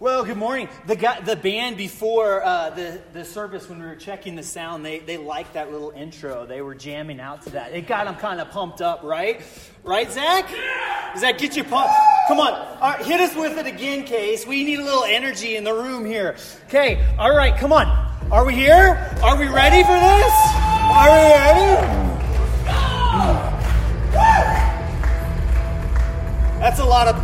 [0.00, 0.70] Well, good morning.
[0.86, 4.82] The guy, the band before uh, the, the service, when we were checking the sound,
[4.82, 6.46] they, they liked that little intro.
[6.46, 7.74] They were jamming out to that.
[7.74, 9.42] It got them kind of pumped up, right?
[9.84, 10.48] Right, Zach?
[11.12, 11.92] Does that get you pumped?
[12.28, 12.54] Come on.
[12.54, 14.46] All right, hit us with it again, Case.
[14.46, 16.36] We need a little energy in the room here.
[16.68, 17.86] Okay, all right, come on.
[18.32, 18.96] Are we here?
[19.22, 20.32] Are we ready for this?
[20.94, 22.00] Are we ready?
[26.58, 27.16] That's a lot of.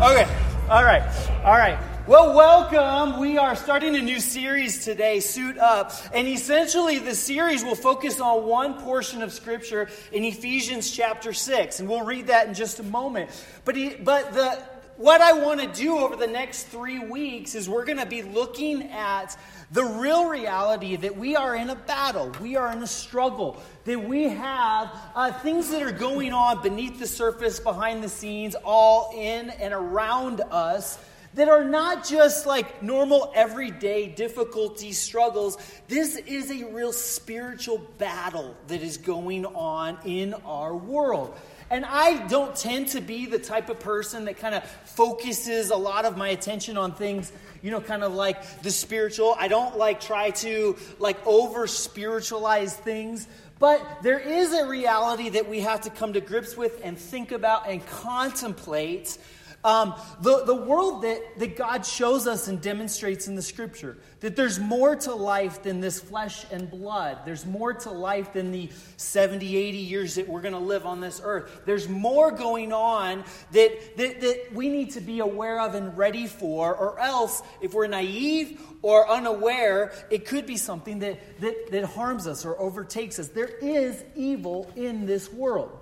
[0.00, 0.26] Okay,
[0.70, 1.35] all right.
[1.46, 1.78] All right.
[2.08, 3.20] Well, welcome.
[3.20, 5.92] We are starting a new series today, Suit Up.
[6.12, 11.78] And essentially, the series will focus on one portion of Scripture in Ephesians chapter 6.
[11.78, 13.30] And we'll read that in just a moment.
[13.64, 14.60] But, he, but the,
[14.96, 18.22] what I want to do over the next three weeks is we're going to be
[18.22, 19.38] looking at
[19.70, 24.02] the real reality that we are in a battle, we are in a struggle, that
[24.02, 29.12] we have uh, things that are going on beneath the surface, behind the scenes, all
[29.14, 30.98] in and around us
[31.36, 35.58] that are not just like normal everyday difficulties, struggles.
[35.86, 41.38] This is a real spiritual battle that is going on in our world.
[41.68, 45.76] And I don't tend to be the type of person that kind of focuses a
[45.76, 49.36] lot of my attention on things, you know, kind of like the spiritual.
[49.38, 53.26] I don't like try to like over spiritualize things.
[53.58, 57.32] But there is a reality that we have to come to grips with and think
[57.32, 59.18] about and contemplate
[59.66, 64.36] um, the, the world that, that God shows us and demonstrates in the scripture, that
[64.36, 67.18] there's more to life than this flesh and blood.
[67.24, 71.00] There's more to life than the 70, 80 years that we're going to live on
[71.00, 71.62] this earth.
[71.66, 76.28] There's more going on that, that, that we need to be aware of and ready
[76.28, 81.84] for, or else, if we're naive or unaware, it could be something that, that, that
[81.86, 83.28] harms us or overtakes us.
[83.28, 85.75] There is evil in this world.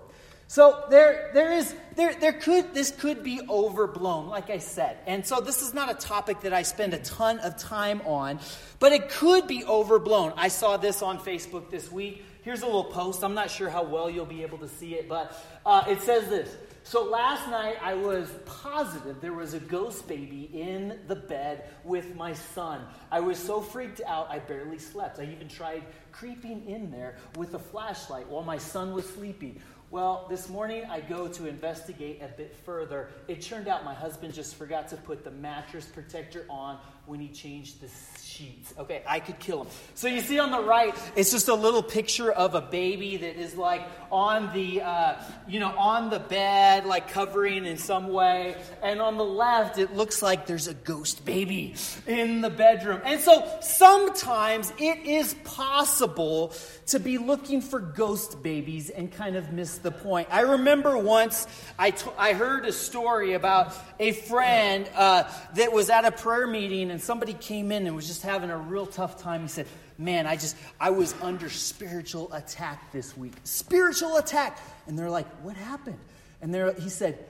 [0.55, 4.99] So there, there is, there, there could, this could be overblown, like I said.
[5.05, 8.39] And so this is not a topic that I spend a ton of time on,
[8.79, 10.33] but it could be overblown.
[10.37, 12.25] I saw this on Facebook this week.
[12.43, 13.25] Here's a little post.
[13.25, 16.29] I'm not sure how well you'll be able to see it, but uh, it says
[16.29, 16.57] this.
[16.87, 22.15] So last night I was positive there was a ghost baby in the bed with
[22.15, 22.83] my son.
[23.11, 25.19] I was so freaked out I barely slept.
[25.19, 25.83] I even tried
[26.13, 29.63] creeping in there with a flashlight while my son was sleeping.
[29.95, 33.11] Well, this morning I go to investigate a bit further.
[33.29, 37.29] It turned out my husband just forgot to put the mattress protector on when he
[37.29, 37.87] changed the
[38.35, 38.75] sheets.
[38.79, 39.69] Okay, I could kill him.
[39.95, 43.37] So you see on the right, it's just a little picture of a baby that
[43.37, 45.15] is like on the, uh,
[45.47, 48.57] you know, on the bed, like covering in some way.
[48.83, 51.75] And on the left, it looks like there's a ghost baby
[52.07, 53.01] in the bedroom.
[53.05, 56.53] And so sometimes it is possible
[56.87, 60.29] to be looking for ghost babies and kind of miss the point.
[60.31, 61.47] I remember once
[61.79, 65.25] I, t- I heard a story about a friend uh,
[65.55, 68.57] that was at a prayer meeting and somebody came in and was just having a
[68.57, 69.43] real tough time.
[69.43, 73.35] He said, Man, I just, I was under spiritual attack this week.
[73.45, 74.59] Spiritual attack.
[74.87, 75.99] And they're like, What happened?
[76.41, 77.25] And he said,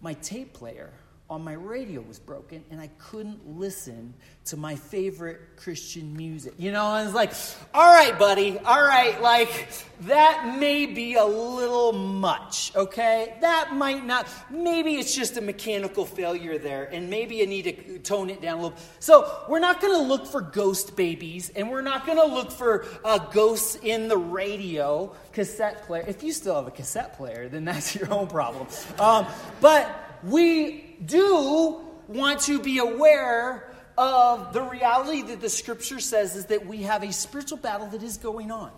[0.00, 0.90] My tape player
[1.30, 4.12] on my radio was broken and I couldn't listen
[4.44, 6.52] to my favorite Christian music.
[6.58, 7.32] You know, I was like,
[7.72, 9.68] all right, buddy, all right, like
[10.02, 13.38] that may be a little much, okay?
[13.40, 17.98] That might not, maybe it's just a mechanical failure there and maybe you need to
[18.00, 18.78] tone it down a little.
[18.98, 22.52] So we're not going to look for ghost babies and we're not going to look
[22.52, 26.04] for uh, ghosts in the radio cassette player.
[26.06, 28.66] If you still have a cassette player, then that's your own problem.
[28.98, 29.26] Um,
[29.62, 36.46] but we do want to be aware of the reality that the scripture says is
[36.46, 38.70] that we have a spiritual battle that is going on.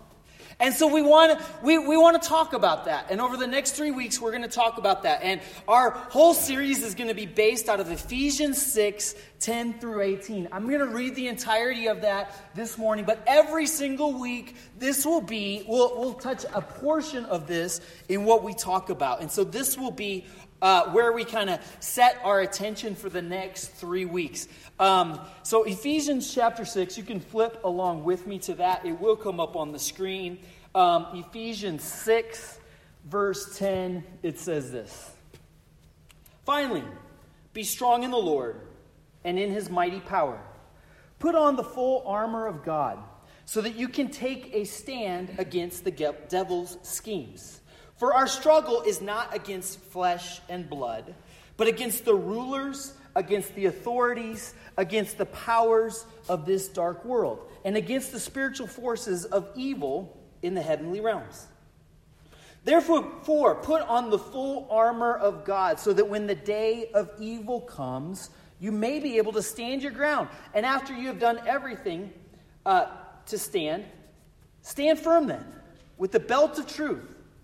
[0.59, 3.11] And so we want to we, we want to talk about that.
[3.11, 5.21] And over the next three weeks, we're going to talk about that.
[5.21, 10.01] And our whole series is going to be based out of Ephesians 6, 10 through
[10.01, 10.47] 18.
[10.51, 15.05] I'm going to read the entirety of that this morning, but every single week, this
[15.05, 19.21] will be, we'll, we'll touch a portion of this in what we talk about.
[19.21, 20.25] And so this will be
[20.61, 24.47] uh, where we kind of set our attention for the next three weeks.
[24.79, 28.85] Um, so, Ephesians chapter 6, you can flip along with me to that.
[28.85, 30.39] It will come up on the screen.
[30.75, 32.59] Um, Ephesians 6,
[33.05, 35.11] verse 10, it says this
[36.45, 36.83] Finally,
[37.53, 38.61] be strong in the Lord
[39.23, 40.39] and in his mighty power.
[41.19, 42.99] Put on the full armor of God
[43.45, 47.61] so that you can take a stand against the devil's schemes.
[47.97, 51.15] For our struggle is not against flesh and blood,
[51.57, 57.75] but against the rulers, against the authorities, against the powers of this dark world, and
[57.75, 61.47] against the spiritual forces of evil in the heavenly realms.
[62.63, 67.61] Therefore, put on the full armor of God, so that when the day of evil
[67.61, 68.29] comes,
[68.59, 70.27] you may be able to stand your ground.
[70.53, 72.11] And after you have done everything
[72.65, 72.87] uh,
[73.27, 73.85] to stand,
[74.61, 75.45] stand firm then,
[75.97, 77.16] with the belt of truth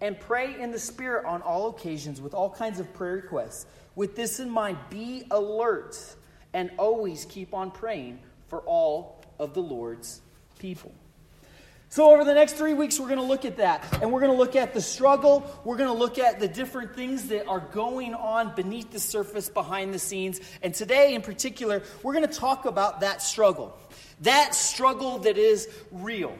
[0.00, 3.66] And pray in the Spirit on all occasions with all kinds of prayer requests.
[3.94, 5.98] With this in mind, be alert
[6.52, 10.20] and always keep on praying for all of the Lord's
[10.58, 10.92] people.
[11.90, 13.82] So, over the next three weeks, we're going to look at that.
[14.02, 15.50] And we're going to look at the struggle.
[15.64, 19.48] We're going to look at the different things that are going on beneath the surface,
[19.48, 20.38] behind the scenes.
[20.62, 23.74] And today, in particular, we're going to talk about that struggle.
[24.20, 26.36] That struggle that is real.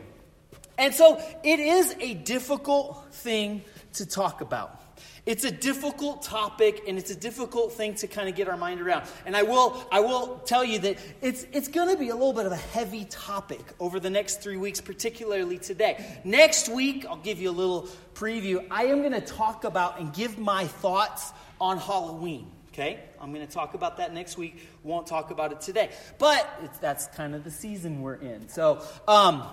[0.79, 3.63] And so, it is a difficult thing
[3.95, 4.81] to talk about.
[5.29, 8.81] It's a difficult topic and it's a difficult thing to kind of get our mind
[8.81, 9.07] around.
[9.27, 12.33] And I will, I will tell you that it's, it's going to be a little
[12.33, 16.03] bit of a heavy topic over the next three weeks, particularly today.
[16.25, 18.67] Next week, I'll give you a little preview.
[18.71, 21.31] I am going to talk about and give my thoughts
[21.61, 22.51] on Halloween.
[22.73, 22.99] Okay?
[23.21, 24.67] I'm going to talk about that next week.
[24.83, 25.91] Won't talk about it today.
[26.19, 26.49] But
[26.81, 28.49] that's kind of the season we're in.
[28.49, 29.45] So, um,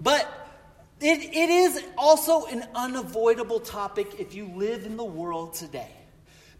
[0.00, 0.49] but
[1.00, 5.90] it, it is also an unavoidable topic if you live in the world today.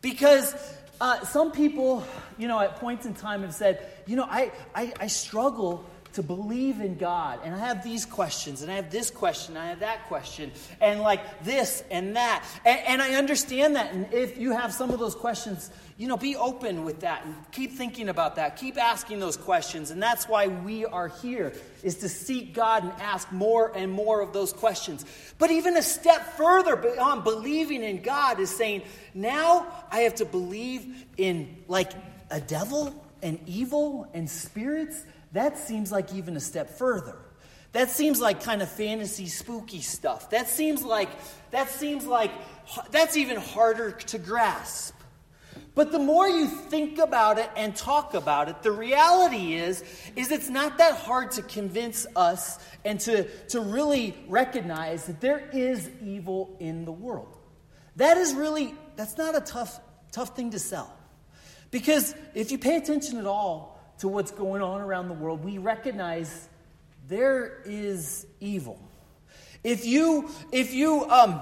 [0.01, 0.55] Because
[1.01, 2.05] uh, some people,
[2.39, 5.85] you know, at points in time have said, you know, I, I, I struggle
[6.15, 7.41] to believe in God.
[7.45, 10.51] And I have these questions, and I have this question, and I have that question,
[10.81, 12.45] and like this and that.
[12.65, 13.93] And, and, I understand that.
[13.93, 17.35] And if you have some of those questions, you know, be open with that and
[17.53, 18.57] keep thinking about that.
[18.57, 19.91] Keep asking those questions.
[19.91, 21.53] And that's why we are here,
[21.83, 25.05] is to seek God and ask more and more of those questions.
[25.39, 28.83] But even a step further beyond believing in God is saying,
[29.15, 31.93] now I have to believe in like
[32.31, 37.17] a devil and evil and spirits that seems like even a step further.
[37.73, 40.31] That seems like kind of fantasy spooky stuff.
[40.31, 41.09] That seems like
[41.53, 42.33] that seems like
[42.91, 44.95] that's even harder to grasp.
[45.75, 49.85] But the more you think about it and talk about it, the reality is
[50.17, 55.49] is it's not that hard to convince us and to, to really recognize that there
[55.53, 57.37] is evil in the world.
[57.97, 59.79] That is really that's not a tough
[60.11, 60.93] tough thing to sell.
[61.71, 63.70] Because if you pay attention at all,
[64.01, 66.49] to what's going on around the world, we recognize
[67.09, 68.81] there is evil.
[69.63, 71.41] If you, if you, um,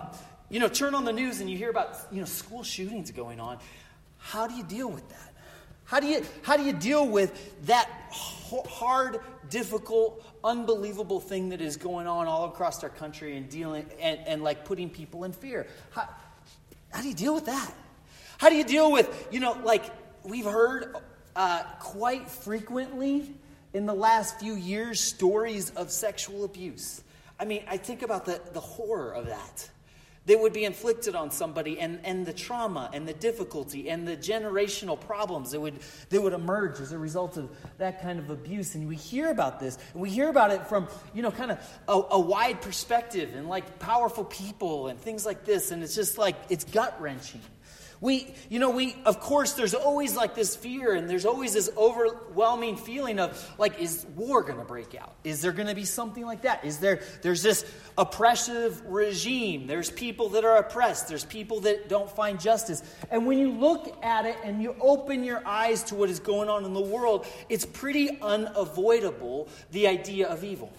[0.50, 3.38] you know, turn on the news and you hear about, you know, school shootings going
[3.38, 3.58] on,
[4.19, 5.34] how do you deal with that?
[5.84, 11.76] How do you, how do you deal with that hard, difficult, unbelievable thing that is
[11.76, 15.66] going on all across our country and dealing and, and like putting people in fear?
[15.90, 16.08] How,
[16.90, 17.72] how do you deal with that?
[18.37, 19.84] How do you deal with, you know, like
[20.25, 20.94] we've heard
[21.38, 23.32] uh, quite frequently
[23.73, 27.02] in the last few years stories of sexual abuse.
[27.38, 29.71] I mean, I think about the, the horror of that
[30.26, 34.16] that would be inflicted on somebody and, and the trauma and the difficulty and the
[34.16, 35.78] generational problems that would,
[36.11, 38.75] that would emerge as a result of that kind of abuse.
[38.75, 41.59] And we hear about this, and we hear about it from, you know, kind of
[41.87, 45.71] a, a wide perspective and like powerful people and things like this.
[45.71, 47.42] And it's just like, it's gut wrenching.
[48.00, 51.69] We, you know, we, of course, there's always like this fear and there's always this
[51.76, 55.14] overwhelming feeling of like, is war going to break out?
[55.25, 56.64] Is there going to be something like that?
[56.64, 57.64] Is there, there's this
[57.99, 59.67] oppressive regime.
[59.67, 61.09] There's people that are oppressed.
[61.09, 62.83] There's people that don't find justice.
[63.11, 66.49] And when you look at it and you open your eyes to what is going
[66.49, 70.73] on in the world, it's pretty unavoidable the idea of evil.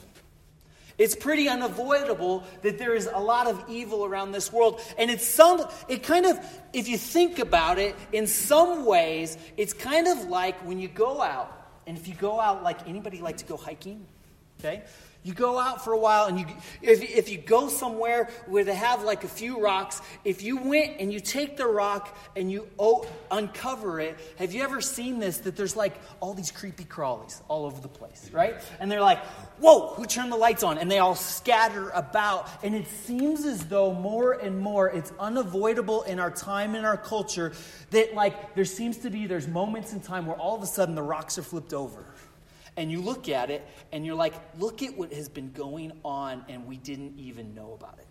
[1.00, 4.82] It's pretty unavoidable that there is a lot of evil around this world.
[4.98, 6.38] And it's some, it kind of,
[6.74, 11.22] if you think about it, in some ways, it's kind of like when you go
[11.22, 11.56] out,
[11.88, 14.06] and if you go out, like anybody like to go hiking?
[14.60, 14.84] Okay?
[15.22, 16.46] You go out for a while, and you,
[16.82, 21.02] if, if you go somewhere where they have like a few rocks, if you went
[21.02, 25.40] and you take the rock and you o- uncover it, have you ever seen this?
[25.40, 28.56] That there's like all these creepy crawlies all over the place, right?
[28.80, 29.20] And they're like,
[29.60, 30.78] whoa, who turned the lights on?
[30.78, 32.50] And they all scatter about.
[32.64, 36.98] And it seems as though more and more it's unavoidable in our time in our
[36.98, 37.52] culture
[37.92, 40.96] that like there seems to be, there's moments in time where all of a sudden
[40.96, 42.06] the rocks are flipped over
[42.80, 46.46] and you look at it and you're like, look at what has been going on
[46.48, 48.08] and we didn't even know about it.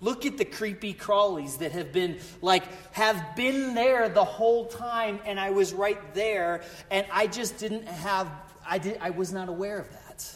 [0.00, 5.20] Look at the creepy crawlies that have been like have been there the whole time
[5.26, 8.30] and I was right there and I just didn't have
[8.66, 10.32] I did I was not aware of that.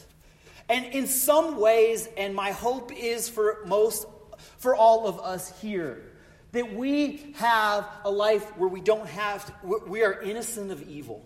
[0.69, 4.07] And in some ways and my hope is for most
[4.59, 6.03] for all of us here
[6.53, 11.25] that we have a life where we don't have to, we are innocent of evil.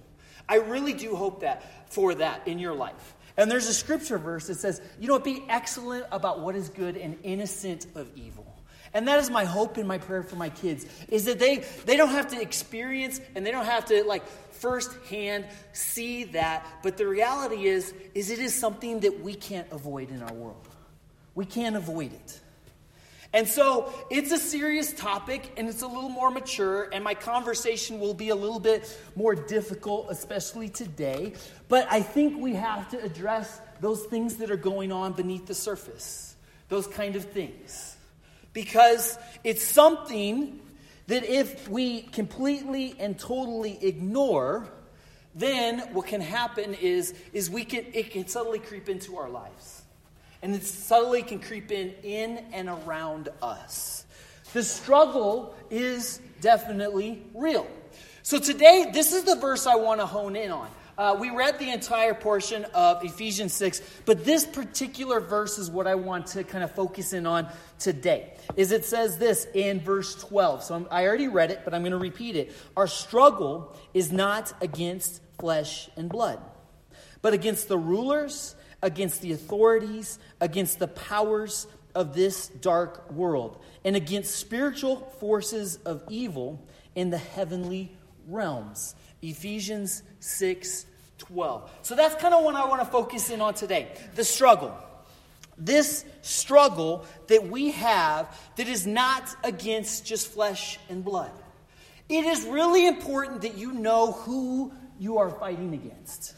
[0.48, 3.14] I really do hope that for that in your life.
[3.36, 6.96] And there's a scripture verse that says, you know, be excellent about what is good
[6.96, 8.46] and innocent of evil.
[8.92, 11.96] And that is my hope and my prayer for my kids is that they they
[11.96, 17.06] don't have to experience and they don't have to like firsthand see that, but the
[17.06, 20.68] reality is is it is something that we can't avoid in our world.
[21.34, 22.40] We can't avoid it.
[23.34, 27.98] And so it's a serious topic and it's a little more mature, and my conversation
[27.98, 31.34] will be a little bit more difficult, especially today.
[31.66, 35.54] But I think we have to address those things that are going on beneath the
[35.54, 36.36] surface,
[36.68, 37.96] those kind of things.
[38.52, 40.60] Because it's something
[41.08, 44.68] that if we completely and totally ignore,
[45.34, 49.73] then what can happen is, is we can, it can suddenly creep into our lives
[50.44, 54.04] and it subtly can creep in in and around us.
[54.52, 57.66] The struggle is definitely real.
[58.22, 60.68] So today, this is the verse I want to hone in on.
[60.98, 65.86] Uh, we read the entire portion of Ephesians 6, but this particular verse is what
[65.86, 67.48] I want to kind of focus in on
[67.78, 68.34] today.
[68.54, 70.62] Is it says this in verse 12.
[70.62, 72.52] So I'm, I already read it, but I'm going to repeat it.
[72.76, 76.38] Our struggle is not against flesh and blood,
[77.22, 83.96] but against the rulers against the authorities, against the powers of this dark world, and
[83.96, 86.62] against spiritual forces of evil
[86.94, 87.90] in the heavenly
[88.28, 88.94] realms.
[89.22, 90.86] Ephesians 6
[91.16, 91.70] 12.
[91.82, 94.76] So that's kind of what I want to focus in on today the struggle.
[95.56, 101.30] This struggle that we have that is not against just flesh and blood.
[102.08, 106.34] It is really important that you know who you are fighting against.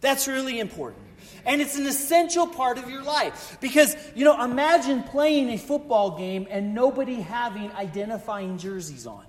[0.00, 1.07] That's really important.
[1.48, 3.56] And it's an essential part of your life.
[3.58, 9.24] Because, you know, imagine playing a football game and nobody having identifying jerseys on.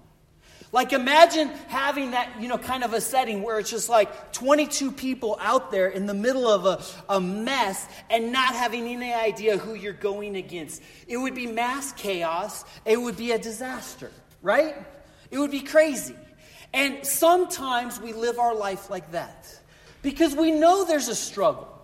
[0.74, 4.92] Like, imagine having that, you know, kind of a setting where it's just like 22
[4.92, 6.84] people out there in the middle of a,
[7.16, 10.84] a mess and not having any idea who you're going against.
[11.08, 12.66] It would be mass chaos.
[12.86, 14.12] It would be a disaster,
[14.42, 14.76] right?
[15.32, 16.16] It would be crazy.
[16.74, 19.48] And sometimes we live our life like that
[20.02, 21.79] because we know there's a struggle.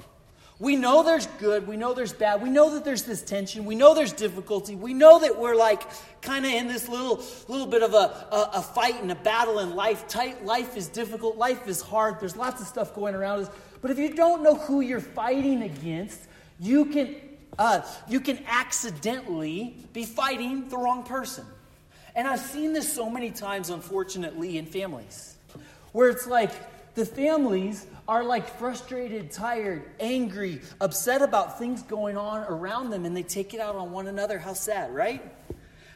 [0.58, 1.68] We know there's good.
[1.68, 2.42] We know there's bad.
[2.42, 3.66] We know that there's this tension.
[3.66, 4.76] We know there's difficulty.
[4.76, 5.84] We know that we're like
[6.22, 9.60] kind of in this little, little bit of a, a, a, fight and a battle
[9.60, 10.08] in life.
[10.08, 11.36] Tight, life is difficult.
[11.38, 12.22] Life is hard.
[12.22, 13.50] There's lots of stuff going around us.
[13.82, 16.22] But if you don't know who you're fighting against,
[16.60, 17.18] you can,
[17.60, 21.46] uh, you can accidentally be fighting the wrong person.
[22.16, 25.36] And I've seen this so many times, unfortunately, in families,
[25.92, 26.52] where it's like
[26.96, 33.16] the families are like frustrated, tired, angry, upset about things going on around them, and
[33.16, 34.38] they take it out on one another.
[34.38, 35.24] How sad, right?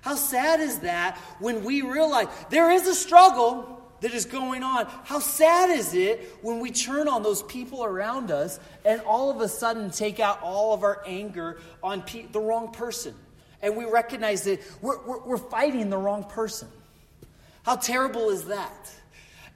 [0.01, 4.85] How sad is that when we realize there is a struggle that is going on?
[5.03, 9.41] How sad is it when we turn on those people around us and all of
[9.41, 13.13] a sudden take out all of our anger on pe- the wrong person?
[13.61, 16.69] And we recognize that we're, we're, we're fighting the wrong person.
[17.63, 18.89] How terrible is that?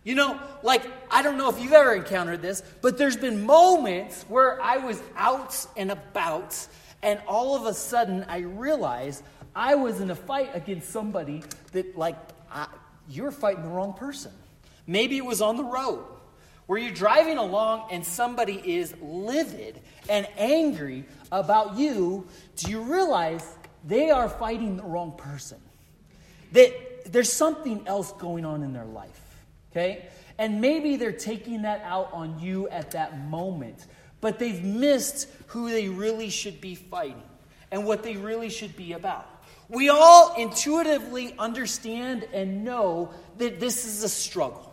[0.03, 4.23] You know, like, I don't know if you've ever encountered this, but there's been moments
[4.27, 6.67] where I was out and about,
[7.01, 9.23] and all of a sudden I realized
[9.55, 12.17] I was in a fight against somebody that, like,
[12.51, 12.67] I,
[13.07, 14.31] you're fighting the wrong person.
[14.87, 16.03] Maybe it was on the road
[16.65, 19.79] where you're driving along and somebody is livid
[20.09, 22.27] and angry about you.
[22.57, 23.45] Do you realize
[23.85, 25.59] they are fighting the wrong person?
[26.51, 29.22] That there's something else going on in their life.
[29.73, 30.05] Okay?
[30.37, 33.87] And maybe they're taking that out on you at that moment,
[34.21, 37.23] but they've missed who they really should be fighting
[37.71, 39.27] and what they really should be about.
[39.69, 44.71] We all intuitively understand and know that this is a struggle,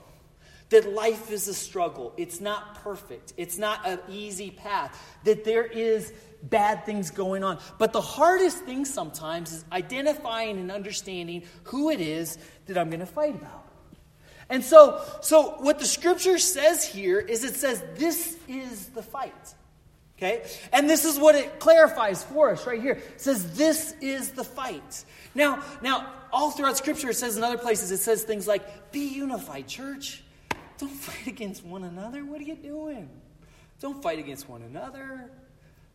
[0.69, 2.13] that life is a struggle.
[2.19, 7.59] It's not perfect, it's not an easy path, that there is bad things going on.
[7.79, 13.01] But the hardest thing sometimes is identifying and understanding who it is that I'm going
[13.01, 13.60] to fight about.
[14.51, 19.55] And so, so what the scripture says here is it says this is the fight.
[20.19, 20.43] Okay?
[20.73, 22.95] And this is what it clarifies for us right here.
[22.95, 25.05] It says this is the fight.
[25.35, 29.07] Now, now all throughout scripture it says in other places it says things like be
[29.07, 30.23] unified, church.
[30.79, 32.25] Don't fight against one another.
[32.25, 33.09] What are you doing?
[33.81, 35.31] Don't fight against one another.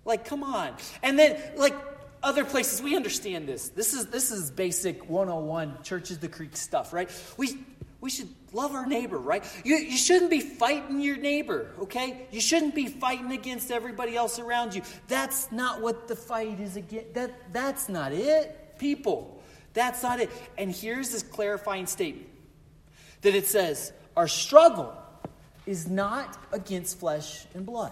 [0.05, 0.73] Like come on.
[1.03, 1.75] And then like
[2.23, 3.69] other places, we understand this.
[3.69, 7.09] This is, this is basic 101 Church is the Creek stuff, right?
[7.37, 7.59] We,
[8.05, 9.43] we should love our neighbor, right?
[9.63, 12.27] You, you shouldn't be fighting your neighbor, okay?
[12.29, 14.83] You shouldn't be fighting against everybody else around you.
[15.07, 17.15] That's not what the fight is against.
[17.15, 19.41] That, that's not it, people.
[19.73, 20.29] That's not it.
[20.55, 22.29] And here's this clarifying statement
[23.21, 24.95] that it says, Our struggle
[25.65, 27.91] is not against flesh and blood.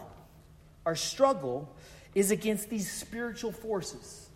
[0.86, 1.76] Our struggle
[2.14, 4.30] is against these spiritual forces,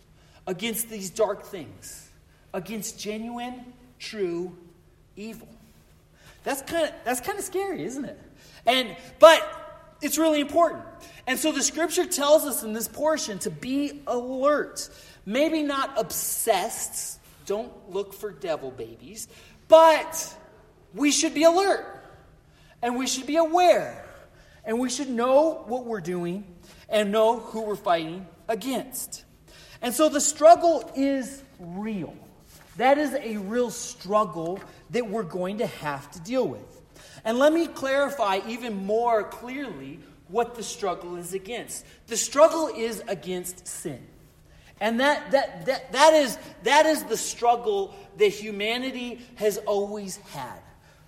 [0.44, 2.10] against these dark things,
[2.52, 3.64] against genuine,
[4.00, 4.56] true
[5.14, 5.46] evil.
[6.44, 8.18] That's kind of that's kind of scary, isn't it?
[8.66, 10.84] And but it's really important.
[11.26, 14.88] And so the scripture tells us in this portion to be alert.
[15.26, 17.20] Maybe not obsessed.
[17.46, 19.28] Don't look for devil babies,
[19.68, 20.34] but
[20.94, 21.84] we should be alert.
[22.80, 24.04] And we should be aware.
[24.64, 26.44] And we should know what we're doing
[26.88, 29.24] and know who we're fighting against.
[29.82, 32.14] And so the struggle is real.
[32.76, 36.82] That is a real struggle that we're going to have to deal with.
[37.24, 41.84] And let me clarify even more clearly what the struggle is against.
[42.06, 44.06] The struggle is against sin.
[44.80, 50.60] And that, that, that, that, is, that is the struggle that humanity has always had.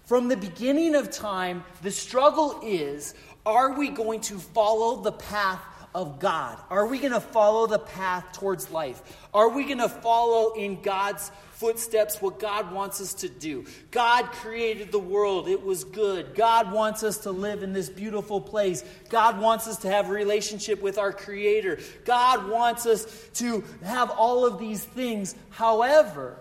[0.05, 3.15] From the beginning of time, the struggle is
[3.47, 5.61] are we going to follow the path
[5.95, 6.59] of God?
[6.69, 9.03] Are we going to follow the path towards life?
[9.33, 13.67] Are we going to follow in God's footsteps what God wants us to do?
[13.91, 16.35] God created the world, it was good.
[16.35, 18.83] God wants us to live in this beautiful place.
[19.11, 21.79] God wants us to have a relationship with our Creator.
[22.07, 25.35] God wants us to have all of these things.
[25.51, 26.39] However,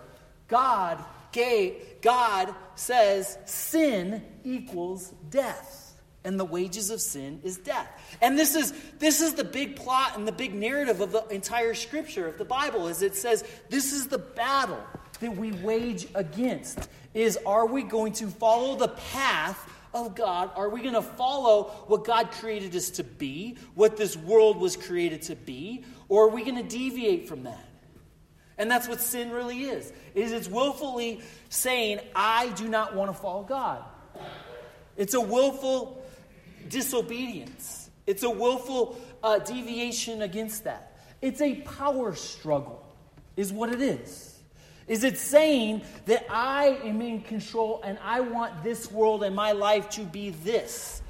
[0.48, 5.80] God gave, God says sin equals death
[6.24, 7.88] and the wages of sin is death.
[8.20, 11.74] And this is this is the big plot and the big narrative of the entire
[11.74, 14.82] scripture of the Bible is it says this is the battle
[15.20, 20.50] that we wage against is are we going to follow the path of God?
[20.54, 24.76] Are we going to follow what God created us to be, what this world was
[24.76, 27.66] created to be, or are we going to deviate from that?
[28.58, 29.92] And that's what sin really is.
[30.14, 33.82] Is it's willfully saying I do not want to follow God.
[34.96, 36.04] It's a willful
[36.68, 40.98] disobedience, it's a willful uh, deviation against that.
[41.22, 42.86] It's a power struggle,
[43.36, 44.29] is what it is.
[44.90, 49.52] Is it saying that I am in control and I want this world and my
[49.52, 51.00] life to be this?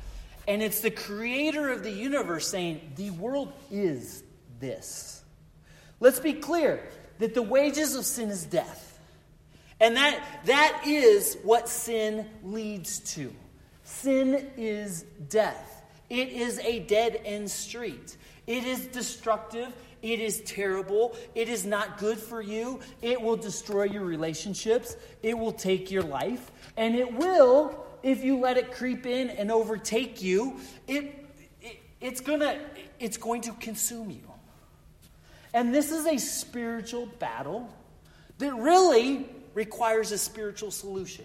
[0.46, 4.22] And it's the creator of the universe saying, the world is
[4.58, 5.24] this.
[5.98, 6.86] Let's be clear
[7.20, 8.98] that the wages of sin is death.
[9.80, 13.32] And that, that is what sin leads to.
[13.84, 15.82] Sin is death.
[16.10, 18.18] It is a dead end street.
[18.46, 19.72] It is destructive.
[20.02, 21.16] It is terrible.
[21.34, 22.80] It is not good for you.
[23.02, 24.96] It will destroy your relationships.
[25.22, 26.50] It will take your life.
[26.76, 30.58] And it will, if you let it creep in and overtake you,
[30.88, 31.26] it,
[31.60, 32.58] it it's, gonna,
[32.98, 34.30] it's going to consume you.
[35.52, 37.68] And this is a spiritual battle
[38.38, 41.24] that really requires a spiritual solution.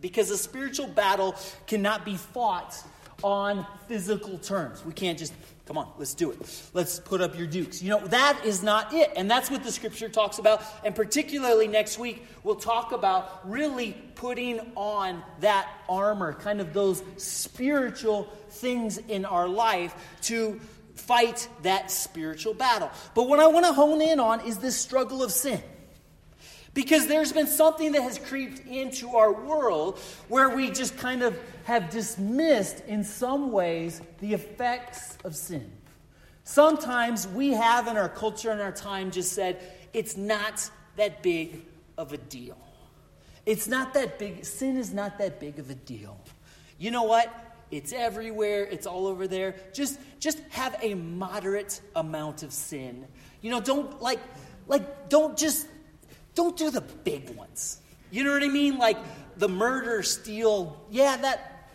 [0.00, 2.74] Because a spiritual battle cannot be fought
[3.22, 4.84] on physical terms.
[4.84, 5.32] We can't just,
[5.66, 6.70] come on, let's do it.
[6.72, 7.82] Let's put up your dukes.
[7.82, 9.12] You know, that is not it.
[9.16, 10.62] And that's what the scripture talks about.
[10.84, 17.02] And particularly next week, we'll talk about really putting on that armor, kind of those
[17.16, 20.60] spiritual things in our life to
[20.94, 22.90] fight that spiritual battle.
[23.14, 25.60] But what I want to hone in on is this struggle of sin.
[26.76, 31.34] Because there's been something that has creeped into our world where we just kind of
[31.64, 35.72] have dismissed, in some ways, the effects of sin.
[36.44, 39.58] Sometimes we have in our culture and our time just said,
[39.94, 41.64] it's not that big
[41.96, 42.58] of a deal.
[43.46, 46.20] It's not that big, sin is not that big of a deal.
[46.78, 47.32] You know what?
[47.70, 49.54] It's everywhere, it's all over there.
[49.72, 53.06] Just just have a moderate amount of sin.
[53.40, 54.20] You know, don't like
[54.68, 55.66] like don't just
[56.36, 57.80] don't do the big ones.
[58.12, 58.78] You know what I mean?
[58.78, 58.98] Like
[59.36, 60.80] the murder, steal.
[60.90, 61.70] Yeah, that.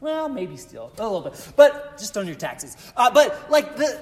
[0.00, 2.76] Well, maybe steal a little bit, but just on your taxes.
[2.96, 4.00] Uh, but like the,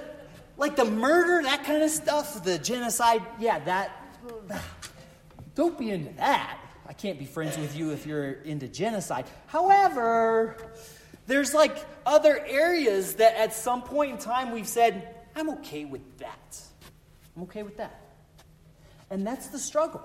[0.56, 3.22] like the murder, that kind of stuff, the genocide.
[3.40, 3.90] Yeah, that.
[5.54, 6.58] Don't be into that.
[6.86, 9.26] I can't be friends with you if you're into genocide.
[9.46, 10.56] However,
[11.26, 16.18] there's like other areas that at some point in time we've said, I'm okay with
[16.18, 16.60] that.
[17.36, 18.03] I'm okay with that.
[19.14, 20.02] And that's the struggle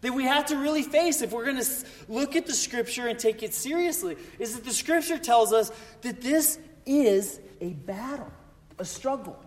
[0.00, 1.70] that we have to really face if we're going to
[2.08, 4.16] look at the scripture and take it seriously.
[4.40, 5.70] Is that the scripture tells us
[6.02, 8.32] that this is a battle,
[8.80, 9.40] a struggle.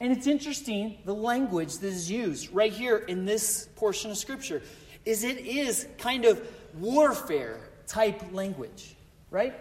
[0.00, 4.60] And it's interesting the language that is used right here in this portion of Scripture
[5.04, 8.96] is it is kind of warfare type language,
[9.30, 9.54] right?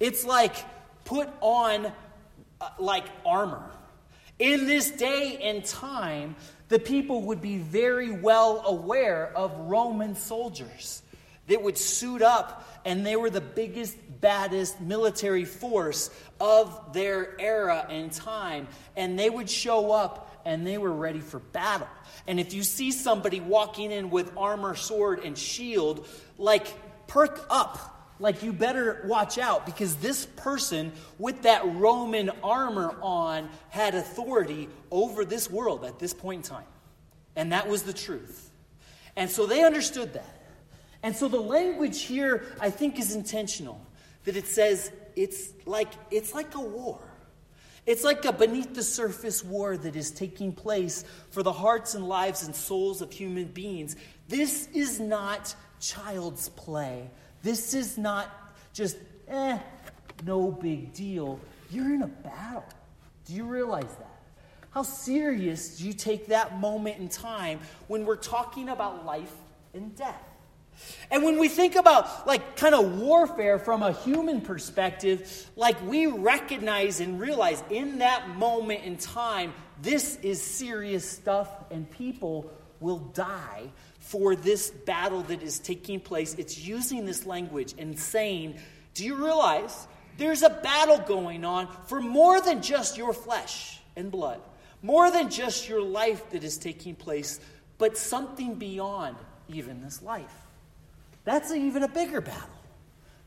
[0.00, 0.56] It's like
[1.04, 1.92] put on
[2.62, 3.70] uh, like armor.
[4.38, 6.34] In this day and time,
[6.70, 11.02] the people would be very well aware of Roman soldiers
[11.48, 17.86] that would suit up, and they were the biggest, baddest military force of their era
[17.90, 18.68] and time.
[18.96, 21.88] And they would show up and they were ready for battle.
[22.28, 26.06] And if you see somebody walking in with armor, sword, and shield,
[26.38, 26.66] like
[27.08, 27.99] perk up.
[28.20, 34.68] Like you better watch out because this person with that Roman armor on had authority
[34.90, 36.66] over this world at this point in time.
[37.34, 38.50] And that was the truth.
[39.16, 40.36] And so they understood that.
[41.02, 43.80] And so the language here, I think, is intentional.
[44.24, 47.00] That it says it's like, it's like a war.
[47.86, 52.06] It's like a beneath the surface war that is taking place for the hearts and
[52.06, 53.96] lives and souls of human beings.
[54.28, 57.10] This is not child's play.
[57.42, 58.28] This is not
[58.72, 58.96] just,
[59.28, 59.58] eh,
[60.24, 61.40] no big deal.
[61.70, 62.64] You're in a battle.
[63.26, 64.20] Do you realize that?
[64.70, 69.32] How serious do you take that moment in time when we're talking about life
[69.74, 70.22] and death?
[71.10, 76.06] And when we think about like kind of warfare from a human perspective, like we
[76.06, 82.98] recognize and realize in that moment in time, this is serious stuff and people will
[82.98, 83.70] die
[84.10, 86.34] for this battle that is taking place.
[86.34, 88.56] It's using this language and saying,
[88.94, 89.86] Do you realize
[90.18, 94.40] there's a battle going on for more than just your flesh and blood,
[94.82, 97.38] more than just your life that is taking place,
[97.78, 99.16] but something beyond
[99.48, 100.34] even this life?
[101.22, 102.50] That's even a bigger battle.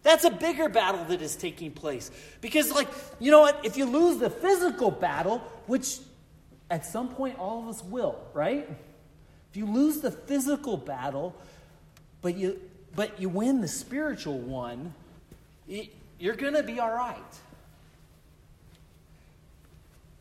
[0.02, 2.12] That's a bigger battle that is taking place.
[2.42, 2.90] Because, like,
[3.22, 3.64] you know what?
[3.64, 6.00] If you lose the physical battle, which
[6.70, 8.68] at some point all of us will, right?
[9.54, 11.36] If you lose the physical battle,
[12.24, 12.60] but you,
[12.96, 14.96] but you win the spiritual one,
[16.18, 17.22] you're going to be all right.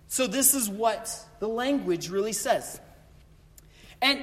[0.08, 2.78] So, this is what the language really says.
[4.02, 4.22] And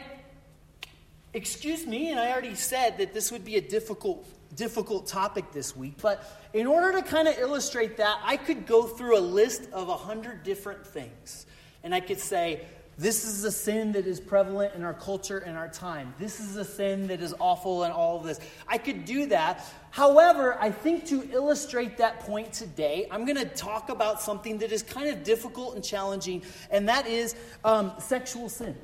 [1.33, 5.75] excuse me, and I already said that this would be a difficult difficult topic this
[5.75, 9.63] week, but in order to kind of illustrate that, I could go through a list
[9.73, 11.47] of a hundred different things.
[11.83, 12.67] And I could say,
[12.99, 16.13] this is a sin that is prevalent in our culture and our time.
[16.19, 18.41] This is a sin that is awful and all of this.
[18.67, 19.65] I could do that.
[19.89, 24.73] However, I think to illustrate that point today, I'm going to talk about something that
[24.73, 28.75] is kind of difficult and challenging, and that is um, sexual sin.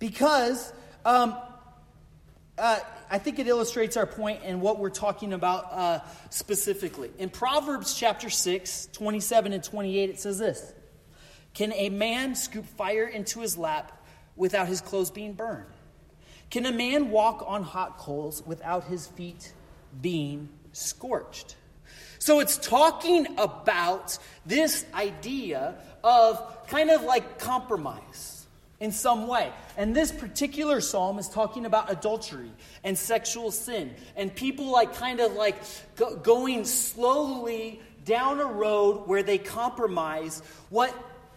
[0.00, 0.72] Because
[1.04, 1.36] um,
[2.58, 6.00] uh, I think it illustrates our point and what we're talking about uh,
[6.30, 7.12] specifically.
[7.18, 10.74] In Proverbs chapter 6, 27 and 28, it says this
[11.54, 14.04] Can a man scoop fire into his lap
[14.36, 15.66] without his clothes being burned?
[16.50, 19.52] Can a man walk on hot coals without his feet
[20.00, 21.56] being scorched?
[22.18, 28.46] So it's talking about this idea of kind of like compromise
[28.80, 29.52] in some way.
[29.76, 32.50] And this particular psalm is talking about adultery
[32.82, 35.56] and sexual sin and people like kind of like
[35.96, 40.94] go, going slowly down a road where they compromise what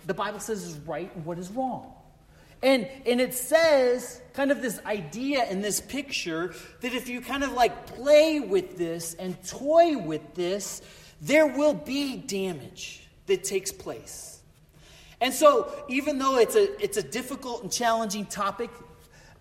[0.08, 1.94] the Bible says is right and what is wrong.
[2.64, 7.44] And, and it says, kind of this idea in this picture, that if you kind
[7.44, 10.82] of like play with this and toy with this,
[11.22, 14.40] there will be damage that takes place.
[15.22, 18.70] And so, even though it's a, it's a difficult and challenging topic,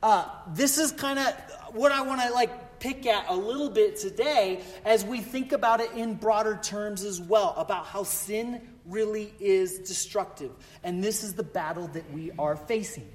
[0.02, 1.34] uh, this is kind of
[1.72, 5.80] what I want to like pick at a little bit today as we think about
[5.80, 10.50] it in broader terms as well about how sin really is destructive.
[10.82, 13.08] And this is the battle that we are facing.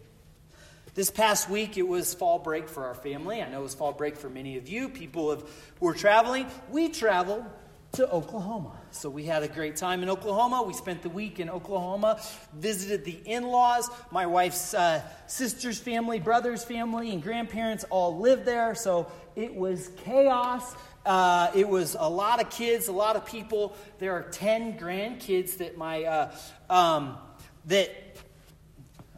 [0.93, 3.41] This past week, it was fall break for our family.
[3.41, 4.89] I know it was fall break for many of you.
[4.89, 5.43] People have,
[5.79, 6.47] who are traveling.
[6.69, 7.45] We traveled
[7.93, 8.80] to Oklahoma.
[8.91, 10.63] So we had a great time in Oklahoma.
[10.63, 12.21] We spent the week in Oklahoma,
[12.53, 13.89] visited the in laws.
[14.11, 18.75] My wife's uh, sister's family, brother's family, and grandparents all lived there.
[18.75, 20.75] So it was chaos.
[21.05, 23.75] Uh, it was a lot of kids, a lot of people.
[23.99, 26.35] There are 10 grandkids that my, uh,
[26.69, 27.17] um,
[27.65, 27.91] that,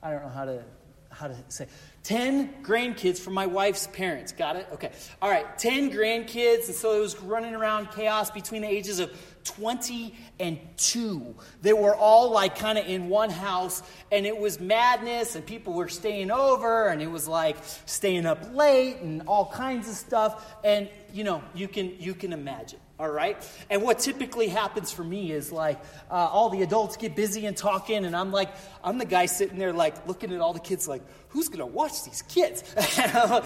[0.01, 0.63] I don't know how to,
[1.09, 1.67] how to say,
[2.03, 4.33] 10 grandkids from my wife's parents.
[4.33, 4.67] Got it?
[4.73, 4.91] Okay.
[5.21, 5.57] All right.
[5.57, 6.67] 10 grandkids.
[6.67, 9.11] And so it was running around chaos between the ages of
[9.43, 11.35] 20 and 2.
[11.61, 13.83] They were all like kind of in one house.
[14.11, 15.35] And it was madness.
[15.35, 16.87] And people were staying over.
[16.87, 20.55] And it was like staying up late and all kinds of stuff.
[20.63, 22.79] And, you know, you can, you can imagine.
[22.99, 23.37] All right?
[23.69, 25.79] And what typically happens for me is like
[26.11, 28.49] uh, all the adults get busy and talking, and I'm like,
[28.83, 32.03] I'm the guy sitting there like looking at all the kids like, who's gonna watch
[32.03, 32.63] these kids?
[32.77, 33.41] uh,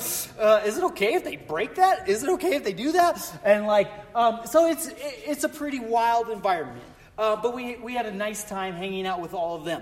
[0.66, 2.10] is it okay if they break that?
[2.10, 3.40] Is it okay if they do that?
[3.44, 6.84] And like, um, so it's it's a pretty wild environment.
[7.18, 9.82] Uh, but we we had a nice time hanging out with all of them.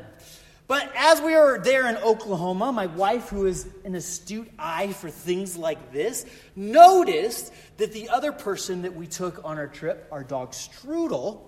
[0.68, 5.10] But as we were there in Oklahoma, my wife, who is an astute eye for
[5.10, 6.26] things like this,
[6.56, 11.42] noticed that the other person that we took on our trip, our dog Strudel,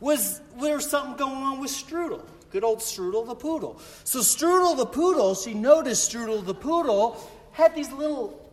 [0.00, 2.24] was there was something going on with Strudel.
[2.50, 3.80] Good old Strudel the poodle.
[4.04, 7.16] So Strudel the poodle, she noticed Strudel the poodle
[7.52, 8.50] had these little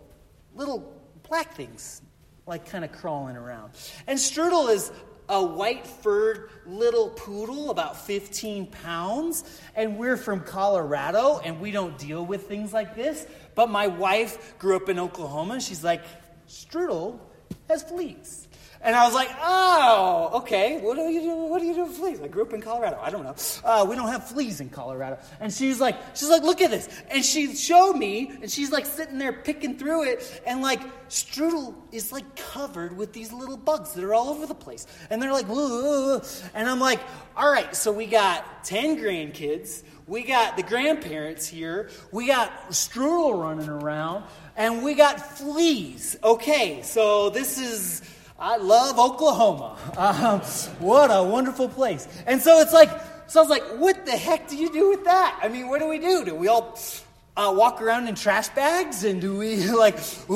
[0.56, 0.94] little
[1.28, 2.02] black things
[2.46, 3.72] like kind of crawling around.
[4.08, 4.92] And Strudel is
[5.30, 9.60] a white furred little poodle, about 15 pounds.
[9.76, 13.28] And we're from Colorado and we don't deal with things like this.
[13.56, 15.60] But my wife grew up in Oklahoma.
[15.60, 16.04] She's like,
[16.48, 17.20] Strudel
[17.68, 18.45] has fleas.
[18.86, 20.80] And I was like, oh, okay.
[20.80, 21.36] What do you do?
[21.36, 22.22] What do you do with fleas?
[22.22, 23.00] I grew up in Colorado.
[23.02, 23.36] I don't know.
[23.64, 25.18] Uh, we don't have fleas in Colorado.
[25.40, 26.88] And she's like, she's like, look at this.
[27.10, 31.74] And she showed me, and she's like sitting there picking through it, and like strudel
[31.92, 34.86] is like covered with these little bugs that are all over the place.
[35.10, 36.22] And they're like, Whoa.
[36.54, 37.00] and I'm like,
[37.36, 37.76] all right.
[37.76, 39.82] So we got ten grandkids.
[40.06, 41.90] We got the grandparents here.
[42.12, 46.16] We got strudel running around, and we got fleas.
[46.24, 48.04] Okay, so this is
[48.38, 49.78] I love Oklahoma.
[49.98, 50.42] Um,
[50.80, 52.08] what a wonderful place.
[52.28, 52.90] And so it's like,
[53.28, 55.40] so I was like, what the heck do you do with that?
[55.42, 56.26] I mean, what do we do?
[56.26, 56.78] Do we all
[57.38, 59.98] uh, walk around in trash bags and do we like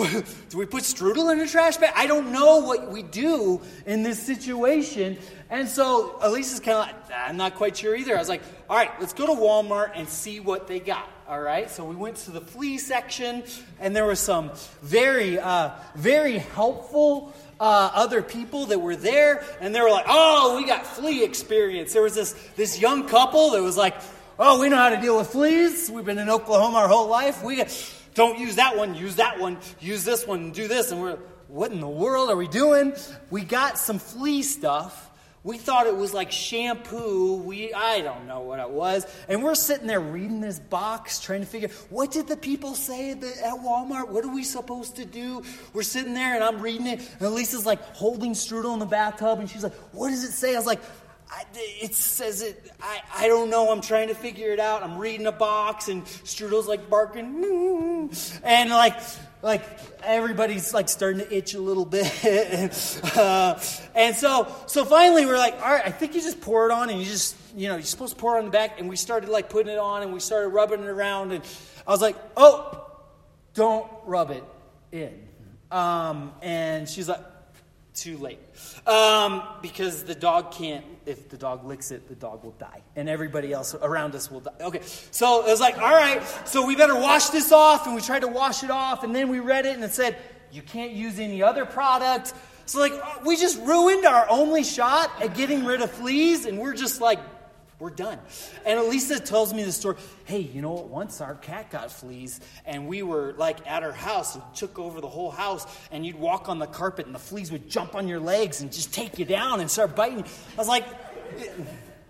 [0.50, 4.04] do we put strudel in a trash bag i don't know what we do in
[4.04, 5.18] this situation
[5.50, 8.76] and so elisa's kind of like i'm not quite sure either i was like all
[8.76, 12.18] right let's go to walmart and see what they got all right so we went
[12.18, 13.44] to the flea section
[13.80, 19.74] and there was some very uh, very helpful uh, other people that were there, and
[19.76, 23.62] they were like, "Oh, we got flea experience." There was this this young couple that
[23.62, 23.96] was like,
[24.38, 25.90] "Oh, we know how to deal with fleas.
[25.90, 27.44] We've been in Oklahoma our whole life.
[27.44, 27.64] We
[28.14, 28.96] don't use that one.
[28.96, 29.58] Use that one.
[29.80, 30.52] Use this one.
[30.52, 31.18] Do this." And we're,
[31.48, 32.94] "What in the world are we doing?"
[33.30, 35.10] We got some flea stuff
[35.44, 37.36] we thought it was like shampoo.
[37.36, 39.08] We I don't know what it was.
[39.28, 43.12] And we're sitting there reading this box, trying to figure what did the people say
[43.12, 44.10] at, Walmart?
[44.10, 45.44] What are we supposed to do?
[45.74, 49.40] We're sitting there and I'm reading it, and Lisa's like holding strudel in the bathtub,
[49.40, 50.82] and she's like, "What does it say?" I was like.
[51.32, 52.72] I, it says it.
[52.82, 53.72] I, I don't know.
[53.72, 54.82] I'm trying to figure it out.
[54.82, 58.10] I'm reading a box, and Strudel's like barking,
[58.44, 59.00] and like
[59.42, 59.64] like
[60.04, 62.06] everybody's like starting to itch a little bit
[63.16, 63.60] uh,
[63.96, 66.90] and so so finally we're like all right i think you just pour it on
[66.90, 68.96] and you just you know you're supposed to pour it on the back and we
[68.98, 71.44] started like putting it on and we started rubbing it around and
[71.88, 72.86] i was like oh
[73.54, 74.44] don't rub it
[74.92, 75.28] in
[75.72, 77.22] um, and she's like
[77.94, 78.40] too late.
[78.88, 82.82] Um, because the dog can't, if the dog licks it, the dog will die.
[82.96, 84.52] And everybody else around us will die.
[84.62, 87.86] Okay, so it was like, all right, so we better wash this off.
[87.86, 89.04] And we tried to wash it off.
[89.04, 90.18] And then we read it and it said,
[90.52, 92.34] you can't use any other product.
[92.66, 96.46] So, like, we just ruined our only shot at getting rid of fleas.
[96.46, 97.20] And we're just like,
[97.80, 98.20] we're done.
[98.66, 99.96] And Elisa tells me the story.
[100.26, 100.90] Hey, you know what?
[100.90, 105.00] Once our cat got fleas, and we were like at her house and took over
[105.00, 108.08] the whole house, and you'd walk on the carpet, and the fleas would jump on
[108.08, 110.24] your legs and just take you down and start biting.
[110.24, 110.84] I was like,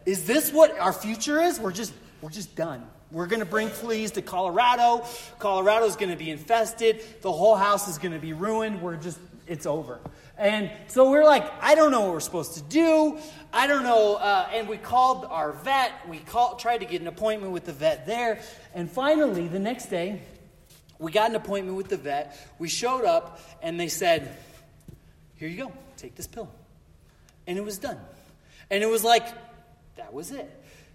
[0.06, 1.60] is this what our future is?
[1.60, 2.86] We're just we're just done.
[3.12, 5.06] We're going to bring fleas to Colorado.
[5.40, 7.04] Colorado's going to be infested.
[7.22, 8.82] The whole house is going to be ruined.
[8.82, 9.20] We're just
[9.50, 10.00] it's over.
[10.38, 13.18] And so we're like, I don't know what we're supposed to do.
[13.52, 14.16] I don't know.
[14.16, 15.92] Uh, and we called our vet.
[16.08, 18.40] We called, tried to get an appointment with the vet there.
[18.74, 20.22] And finally, the next day,
[21.00, 22.38] we got an appointment with the vet.
[22.60, 24.38] We showed up, and they said,
[25.36, 26.50] Here you go, take this pill.
[27.48, 27.98] And it was done.
[28.70, 29.28] And it was like,
[29.98, 30.50] that was it.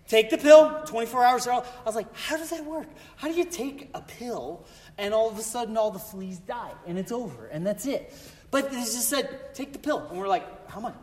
[0.07, 1.49] Take the pill, 24 hours.
[1.49, 2.87] I was like, how does that work?
[3.17, 4.67] How do you take a pill
[4.99, 8.12] and all of a sudden all the fleas die and it's over and that's it?
[8.50, 10.07] But they just said, take the pill.
[10.09, 10.94] And we're like, how much?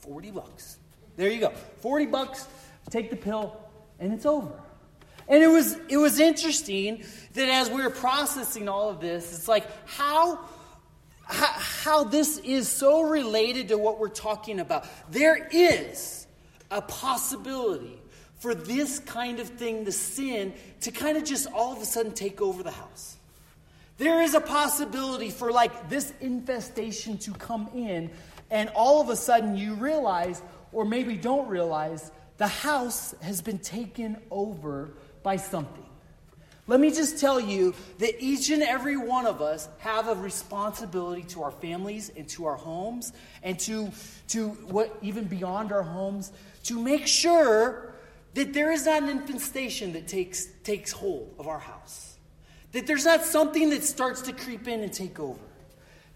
[0.00, 0.78] 40 bucks.
[1.16, 1.50] There you go.
[1.80, 2.46] 40 bucks,
[2.90, 3.56] take the pill,
[3.98, 4.52] and it's over.
[5.28, 7.02] And it was it was interesting
[7.34, 10.38] that as we were processing all of this, it's like how,
[11.24, 14.86] how how this is so related to what we're talking about.
[15.10, 16.26] There is
[16.70, 18.00] a possibility
[18.38, 22.12] for this kind of thing, the sin, to kind of just all of a sudden
[22.12, 23.15] take over the house.
[23.98, 28.10] There is a possibility for like this infestation to come in,
[28.50, 33.58] and all of a sudden you realize, or maybe don't realize, the house has been
[33.58, 34.90] taken over
[35.22, 35.86] by something.
[36.68, 41.22] Let me just tell you that each and every one of us have a responsibility
[41.28, 43.12] to our families and to our homes
[43.44, 43.92] and to,
[44.28, 46.32] to what even beyond our homes
[46.64, 47.94] to make sure
[48.34, 52.15] that there is not an infestation that takes, takes hold of our house.
[52.76, 55.40] That there's not something that starts to creep in and take over.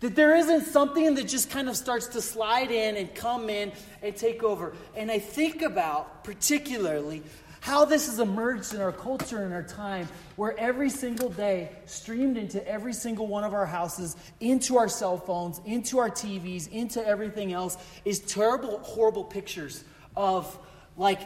[0.00, 3.72] That there isn't something that just kind of starts to slide in and come in
[4.02, 4.74] and take over.
[4.94, 7.22] And I think about particularly
[7.60, 12.36] how this has emerged in our culture and our time, where every single day, streamed
[12.36, 17.02] into every single one of our houses, into our cell phones, into our TVs, into
[17.06, 19.82] everything else, is terrible, horrible pictures
[20.14, 20.58] of
[20.98, 21.20] like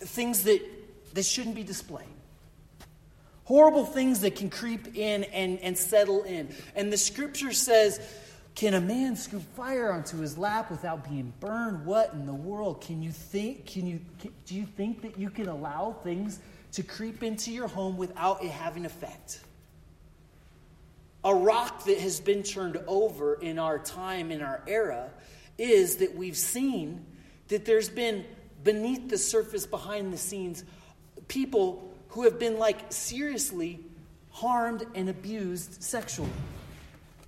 [0.00, 0.60] things that,
[1.14, 2.11] that shouldn't be displayed.
[3.52, 6.48] Horrible things that can creep in and, and settle in.
[6.74, 8.00] And the scripture says,
[8.54, 11.84] can a man scoop fire onto his lap without being burned?
[11.84, 12.80] What in the world?
[12.80, 16.40] Can you think, can you, can, do you think that you can allow things
[16.72, 19.40] to creep into your home without it having effect?
[21.22, 25.10] A rock that has been turned over in our time, in our era,
[25.58, 27.04] is that we've seen
[27.48, 28.24] that there's been
[28.64, 30.64] beneath the surface, behind the scenes,
[31.28, 33.80] people who have been like seriously
[34.30, 36.30] harmed and abused sexually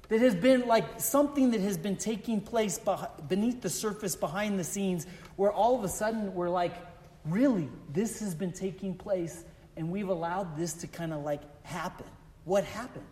[0.09, 2.79] that has been like something that has been taking place
[3.29, 6.75] beneath the surface, behind the scenes, where all of a sudden we're like,
[7.25, 9.44] really, this has been taking place,
[9.77, 12.07] and we've allowed this to kind of like happen.
[12.44, 13.07] What happened?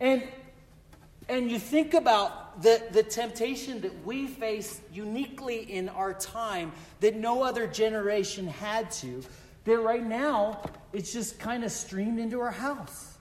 [0.00, 0.26] And
[1.28, 7.14] and you think about the, the temptation that we face uniquely in our time that
[7.14, 9.22] no other generation had to,
[9.64, 13.18] that right now it's just kind of streamed into our house.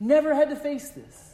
[0.00, 1.31] Never had to face this.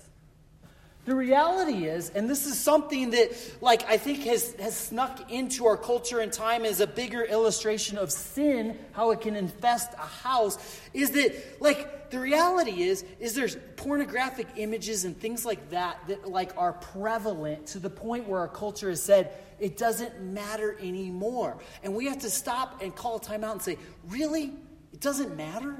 [1.08, 3.30] The reality is, and this is something that,
[3.62, 7.96] like, I think has, has snuck into our culture and time as a bigger illustration
[7.96, 10.58] of sin, how it can infest a house,
[10.92, 16.28] is that, like, the reality is, is there's pornographic images and things like that that,
[16.28, 21.56] like, are prevalent to the point where our culture has said, it doesn't matter anymore.
[21.82, 23.78] And we have to stop and call a timeout and say,
[24.10, 24.52] really?
[24.92, 25.74] It doesn't matter?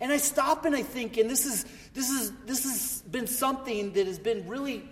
[0.00, 3.92] And I stop and I think, and this is this is this has been something
[3.92, 4.88] that has been really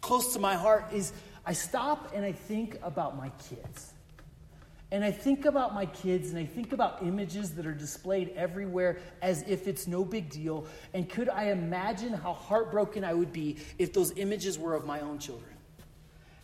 [0.00, 1.12] close to my heart, is
[1.44, 3.92] I stop and I think about my kids.
[4.92, 8.98] And I think about my kids and I think about images that are displayed everywhere
[9.20, 10.66] as if it's no big deal.
[10.94, 15.00] And could I imagine how heartbroken I would be if those images were of my
[15.00, 15.55] own children?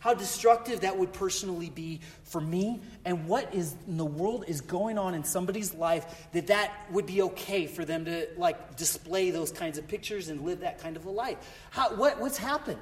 [0.03, 4.61] How destructive that would personally be for me and what is in the world is
[4.61, 9.31] going on in somebody's life that that would be okay for them to like display
[9.31, 11.39] those kinds of pictures and live that kind of a life.
[11.71, 12.81] How, what, what's happened?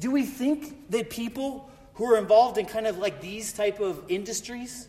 [0.00, 4.02] Do we think that people who are involved in kind of like these type of
[4.08, 4.88] industries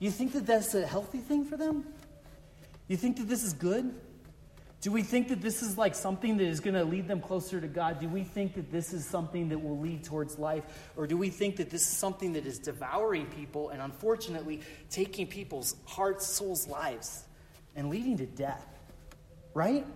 [0.00, 1.84] you think that that's a healthy thing for them?
[2.88, 3.94] You think that this is good
[4.84, 7.58] do we think that this is like something that is going to lead them closer
[7.58, 8.00] to God?
[8.00, 10.62] Do we think that this is something that will lead towards life?
[10.94, 15.26] Or do we think that this is something that is devouring people and unfortunately taking
[15.26, 17.24] people's hearts, souls, lives
[17.74, 18.66] and leading to death?
[19.54, 19.86] Right?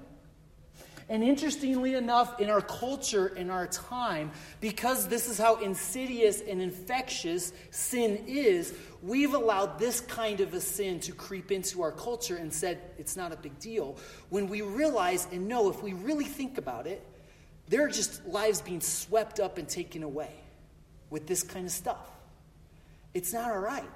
[1.11, 6.61] And interestingly enough, in our culture, in our time, because this is how insidious and
[6.61, 12.37] infectious sin is, we've allowed this kind of a sin to creep into our culture
[12.37, 13.97] and said it's not a big deal.
[14.29, 17.03] When we realize and know, if we really think about it,
[17.69, 20.33] there are just lives being swept up and taken away
[21.09, 22.07] with this kind of stuff.
[23.15, 23.89] It's not all right.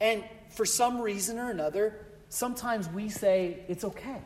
[0.00, 0.24] And
[0.54, 4.22] for some reason or another, sometimes we say it's okay.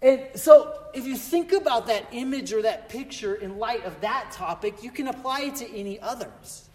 [0.00, 4.30] And so, if you think about that image or that picture in light of that
[4.30, 6.68] topic, you can apply it to any others.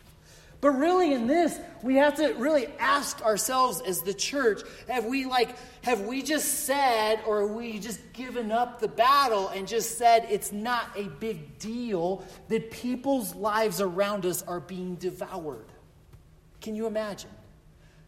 [0.60, 5.26] But really, in this, we have to really ask ourselves as the church have we,
[5.26, 10.26] like, have we just said, or we just given up the battle and just said
[10.30, 15.68] it's not a big deal that people's lives around us are being devoured?
[16.62, 17.30] Can you imagine?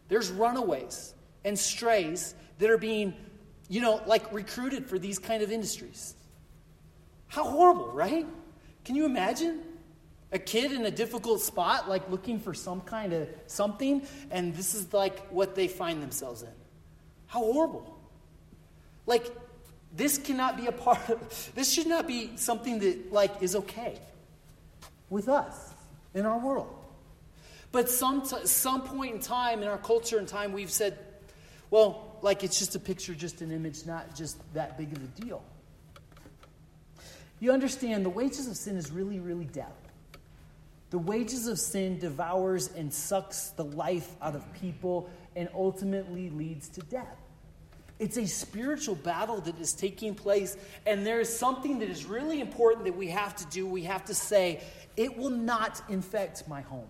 [0.08, 3.12] There's runaways and strays that are being
[3.68, 6.14] you know, like recruited for these kind of industries.
[7.28, 8.26] How horrible, right?
[8.84, 9.62] Can you imagine?
[10.32, 14.74] A kid in a difficult spot, like looking for some kind of something, and this
[14.74, 16.48] is like what they find themselves in.
[17.26, 17.96] How horrible.
[19.06, 19.26] Like,
[19.94, 23.98] this cannot be a part of, this should not be something that, like, is okay
[25.08, 25.72] with us
[26.12, 26.74] in our world.
[27.72, 30.98] But some, t- some point in time in our culture and time, we've said,
[31.70, 35.20] well, like it's just a picture, just an image, not just that big of a
[35.20, 35.42] deal.
[37.40, 39.76] You understand the wages of sin is really, really death.
[40.90, 46.68] The wages of sin devours and sucks the life out of people and ultimately leads
[46.70, 47.18] to death.
[47.98, 50.56] It's a spiritual battle that is taking place,
[50.86, 53.66] and there is something that is really important that we have to do.
[53.66, 54.62] We have to say,
[54.96, 56.88] it will not infect my home.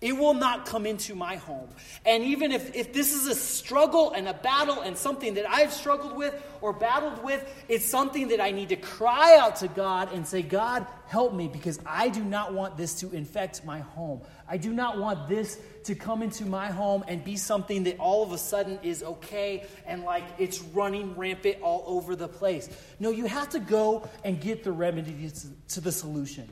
[0.00, 1.68] It will not come into my home.
[2.04, 5.72] And even if, if this is a struggle and a battle and something that I've
[5.72, 10.12] struggled with or battled with, it's something that I need to cry out to God
[10.12, 14.20] and say, God, help me because I do not want this to infect my home.
[14.48, 18.22] I do not want this to come into my home and be something that all
[18.22, 22.68] of a sudden is okay and like it's running rampant all over the place.
[22.98, 25.30] No, you have to go and get the remedy
[25.68, 26.48] to the solution.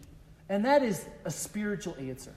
[0.48, 2.32] And that is a spiritual answer.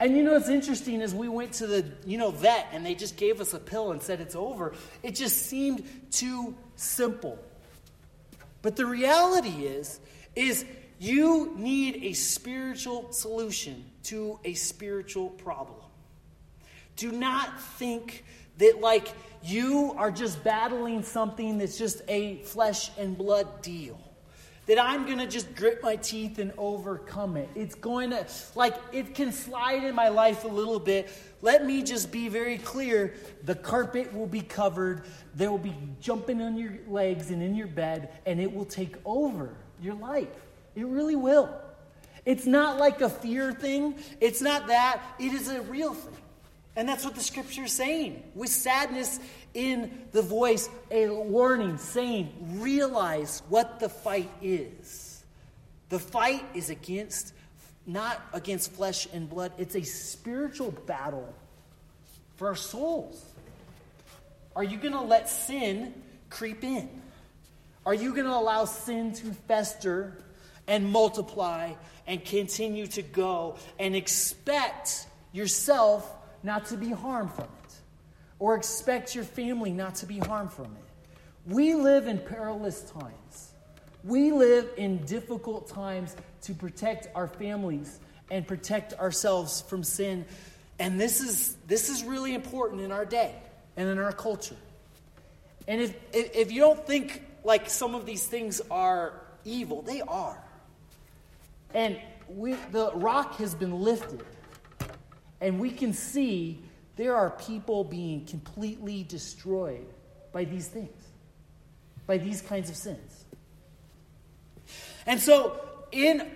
[0.00, 2.94] And you know what's interesting is we went to the you know vet and they
[2.94, 4.74] just gave us a pill and said it's over.
[5.02, 7.38] It just seemed too simple.
[8.62, 9.98] But the reality is
[10.36, 10.64] is
[11.00, 15.80] you need a spiritual solution to a spiritual problem.
[16.96, 18.24] Do not think
[18.58, 19.08] that like
[19.42, 23.98] you are just battling something that's just a flesh and blood deal
[24.68, 27.48] that I'm going to just grit my teeth and overcome it.
[27.54, 31.10] It's going to, like, it can slide in my life a little bit.
[31.40, 33.14] Let me just be very clear
[33.44, 35.04] the carpet will be covered,
[35.34, 38.96] there will be jumping on your legs and in your bed, and it will take
[39.06, 40.28] over your life.
[40.76, 41.48] It really will.
[42.26, 46.14] It's not like a fear thing, it's not that, it is a real thing.
[46.76, 48.22] And that's what the scripture is saying.
[48.36, 49.18] With sadness
[49.54, 55.24] in the voice, a warning saying, realize what the fight is.
[55.88, 57.32] The fight is against,
[57.86, 61.34] not against flesh and blood, it's a spiritual battle
[62.36, 63.24] for our souls.
[64.54, 65.94] Are you going to let sin
[66.30, 66.88] creep in?
[67.86, 70.18] Are you going to allow sin to fester
[70.66, 71.72] and multiply
[72.06, 77.57] and continue to go and expect yourself not to be harmed from it,
[78.38, 80.84] or expect your family not to be harmed from it.
[81.46, 83.52] We live in perilous times.
[84.04, 87.98] We live in difficult times to protect our families
[88.30, 90.24] and protect ourselves from sin.
[90.78, 93.34] And this is, this is really important in our day
[93.76, 94.56] and in our culture.
[95.66, 100.42] And if, if, you don't think like some of these things are evil, they are.
[101.74, 104.24] And we, the rock has been lifted.
[105.40, 106.60] And we can see
[106.98, 109.86] there are people being completely destroyed
[110.32, 111.00] by these things,
[112.08, 113.24] by these kinds of sins.
[115.06, 115.60] And so,
[115.92, 116.28] in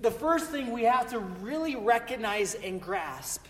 [0.00, 3.46] the first thing we have to really recognize and grasp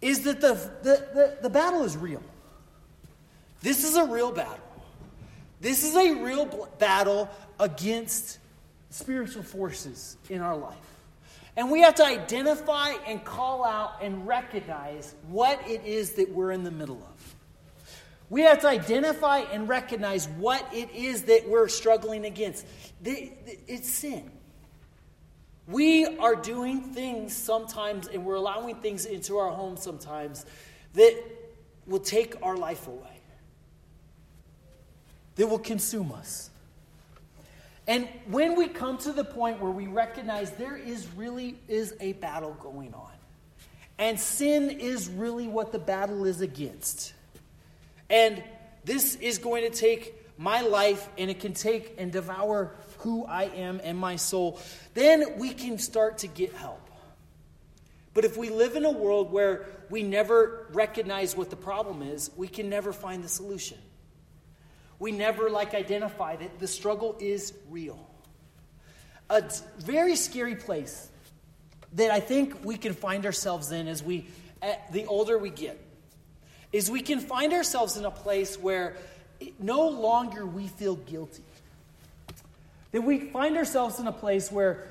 [0.00, 0.54] is that the,
[0.84, 2.22] the, the, the battle is real.
[3.60, 4.58] This is a real battle.
[5.60, 8.38] This is a real battle against
[8.90, 10.93] spiritual forces in our life.
[11.56, 16.50] And we have to identify and call out and recognize what it is that we're
[16.50, 17.34] in the middle of.
[18.30, 22.66] We have to identify and recognize what it is that we're struggling against.
[23.04, 24.30] It's sin.
[25.68, 30.44] We are doing things sometimes, and we're allowing things into our home sometimes
[30.94, 31.22] that
[31.86, 33.20] will take our life away,
[35.36, 36.50] that will consume us.
[37.86, 42.14] And when we come to the point where we recognize there is really is a
[42.14, 43.12] battle going on,
[43.98, 47.12] and sin is really what the battle is against,
[48.08, 48.42] and
[48.84, 53.44] this is going to take my life and it can take and devour who I
[53.44, 54.58] am and my soul,
[54.94, 56.80] then we can start to get help.
[58.14, 62.30] But if we live in a world where we never recognize what the problem is,
[62.36, 63.78] we can never find the solution.
[65.04, 66.58] We never like identified it.
[66.60, 68.08] The struggle is real.
[69.28, 69.44] A
[69.80, 71.10] very scary place
[71.92, 74.26] that I think we can find ourselves in as we,
[74.62, 75.78] eh, the older we get,
[76.72, 78.96] is we can find ourselves in a place where
[79.58, 81.44] no longer we feel guilty.
[82.92, 84.88] That we find ourselves in a place where,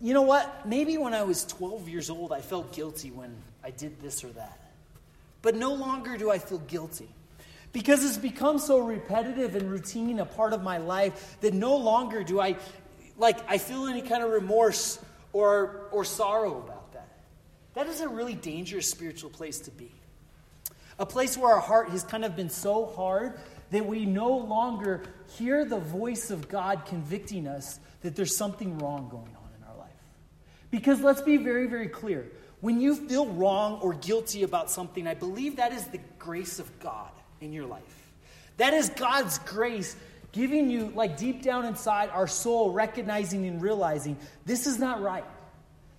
[0.00, 3.72] you know what, maybe when I was 12 years old, I felt guilty when I
[3.72, 4.60] did this or that.
[5.42, 7.08] But no longer do I feel guilty
[7.72, 12.24] because it's become so repetitive and routine, a part of my life, that no longer
[12.24, 12.56] do I,
[13.18, 14.98] like, I feel any kind of remorse
[15.32, 17.08] or, or sorrow about that.
[17.74, 19.90] That is a really dangerous spiritual place to be.
[20.98, 23.38] A place where our heart has kind of been so hard
[23.70, 25.02] that we no longer
[25.36, 29.76] hear the voice of God convicting us that there's something wrong going on in our
[29.76, 29.90] life.
[30.70, 32.26] Because let's be very, very clear.
[32.60, 36.80] When you feel wrong or guilty about something, I believe that is the grace of
[36.80, 37.10] God
[37.40, 37.82] in your life.
[38.56, 39.96] That is God's grace
[40.32, 45.24] giving you, like deep down inside our soul, recognizing and realizing this is not right.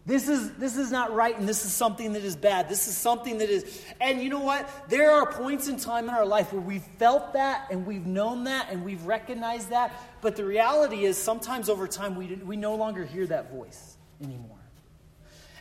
[0.06, 2.70] This is, this is not right, and this is something that is bad.
[2.70, 3.84] This is something that is.
[4.00, 4.70] And you know what?
[4.88, 8.46] There are points in time in our life where we've felt that, and we've known
[8.46, 9.92] that, and we've recognized that.
[10.22, 14.56] But the reality is, sometimes over time, we, we no longer hear that voice anymore.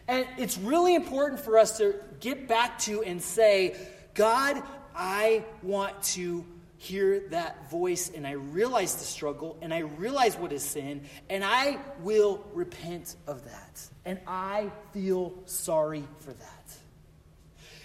[0.07, 3.77] And it's really important for us to get back to and say,
[4.15, 4.63] God,
[4.97, 6.45] I want to
[6.79, 11.45] hear that voice and I realize the struggle and I realize what is sin and
[11.45, 13.89] I will repent of that.
[14.05, 16.77] And I feel sorry for that.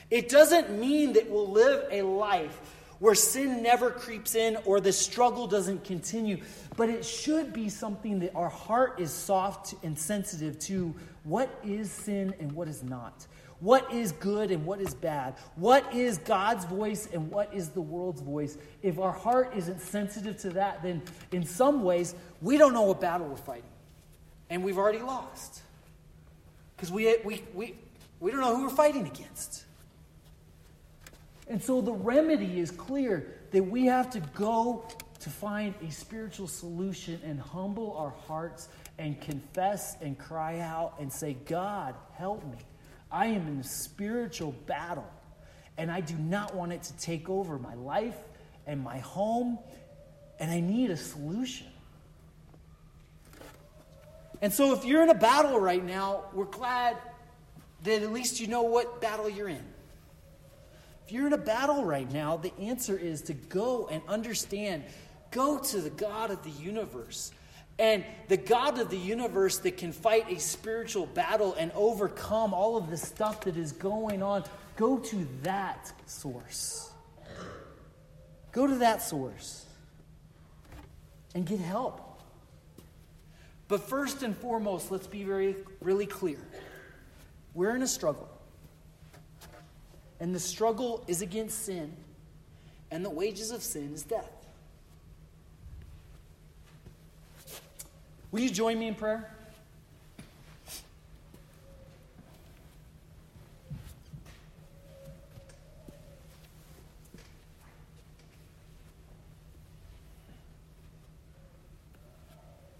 [0.09, 2.59] It doesn't mean that we'll live a life
[2.99, 6.38] where sin never creeps in or the struggle doesn't continue,
[6.78, 10.93] but it should be something that our heart is soft and sensitive to
[11.24, 13.26] what is sin and what is not.
[13.62, 15.36] What is good and what is bad?
[15.55, 18.57] What is God's voice and what is the world's voice?
[18.82, 22.99] If our heart isn't sensitive to that, then in some ways, we don't know what
[22.99, 23.70] battle we're fighting.
[24.49, 25.62] And we've already lost.
[26.76, 27.76] Because we, we, we,
[28.20, 29.66] we don't know who we're fighting against.
[31.47, 34.88] And so the remedy is clear that we have to go
[35.20, 41.14] to find a spiritual solution and humble our hearts and confess and cry out and
[41.14, 42.57] say, God, help me.
[43.12, 45.09] I am in a spiritual battle,
[45.78, 48.18] and I do not want it to take over my life
[48.66, 49.59] and my home,
[50.39, 51.68] and I need a solution.
[54.41, 56.97] And so, if you're in a battle right now, we're glad
[57.84, 59.64] that at least you know what battle you're in.
[61.05, 64.84] If you're in a battle right now, the answer is to go and understand.
[65.32, 67.32] Go to the God of the universe
[67.82, 72.78] and the God of the universe that can fight a spiritual battle and overcome all
[72.78, 74.44] of the stuff that is going on,
[74.76, 76.92] go to that source.
[78.52, 79.66] Go to that source
[81.34, 82.22] and get help.
[83.68, 86.38] But first and foremost, let's be very, really clear.
[87.56, 88.30] We're in a struggle.
[90.20, 91.98] And the struggle is against sin,
[92.92, 94.41] and the wages of sin is death.
[98.32, 99.30] Will you join me in prayer?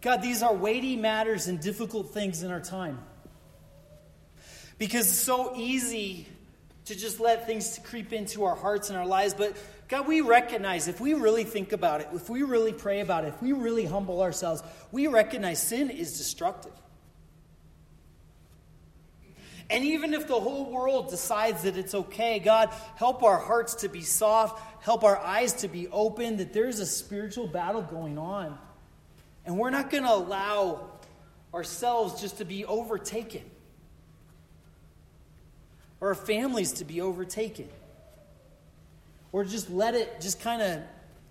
[0.02, 3.00] God, these are weighty matters and difficult things in our time.
[4.80, 6.28] Because it's so easy
[6.86, 9.36] to just let things creep into our hearts and our lives.
[9.36, 9.56] But
[9.92, 13.34] God, we recognize if we really think about it, if we really pray about it,
[13.34, 16.72] if we really humble ourselves, we recognize sin is destructive.
[19.70, 23.90] And even if the whole world decides that it's okay, God, help our hearts to
[23.90, 28.58] be soft, help our eyes to be open, that there's a spiritual battle going on.
[29.46, 30.90] And we're not going to allow
[31.54, 33.44] ourselves just to be overtaken,
[36.00, 37.68] or our families to be overtaken
[39.32, 40.82] or just let it just kind of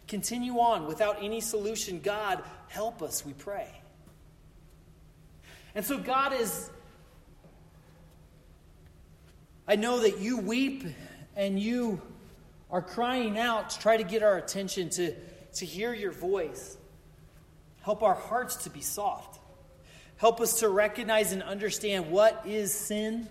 [0.09, 2.01] continue on without any solution.
[2.01, 3.69] God, help us, we pray.
[5.75, 6.71] And so, God is,
[9.69, 10.85] I know that you weep
[11.37, 12.01] and you
[12.71, 15.15] are crying out to try to get our attention, to,
[15.55, 16.77] to hear your voice.
[17.83, 19.41] Help our hearts to be soft.
[20.17, 23.29] Help us to recognize and understand what is sin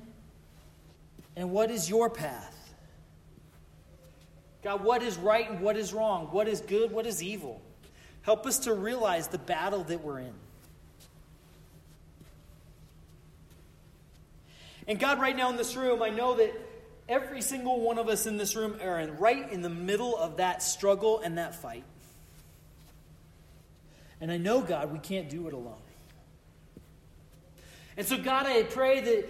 [1.36, 2.59] and what is your path.
[4.64, 6.28] God, what is right and what is wrong?
[6.32, 6.91] What is good?
[6.91, 7.62] What is evil?
[8.24, 10.34] Help us to realize the battle that we're in.
[14.88, 16.51] And God, right now in this room, I know that
[17.07, 20.38] every single one of us in this room are in, right in the middle of
[20.38, 21.84] that struggle and that fight.
[24.20, 25.76] And I know, God, we can't do it alone.
[27.95, 29.26] And so, God, I pray that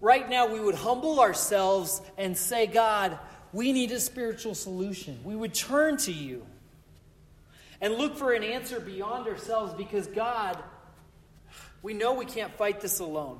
[0.00, 3.18] right now we would humble ourselves and say, God,
[3.56, 5.18] we need a spiritual solution.
[5.24, 6.44] We would turn to you
[7.80, 10.62] and look for an answer beyond ourselves because, God,
[11.82, 13.38] we know we can't fight this alone.